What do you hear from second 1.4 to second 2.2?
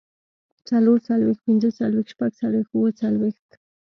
پينځهڅلوېښت،